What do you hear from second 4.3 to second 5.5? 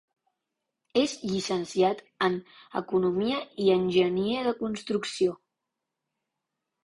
de construcció.